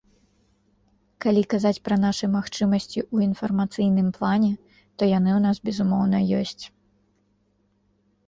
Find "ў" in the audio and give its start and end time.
3.13-3.27, 5.37-5.45